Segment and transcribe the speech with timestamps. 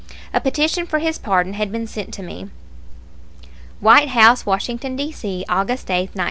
[0.33, 2.49] A petition for his pardon had been sent me.
[3.81, 5.11] WHITE HOUSE, WASHINGTON, D.
[5.11, 6.19] C., August 8, 1904.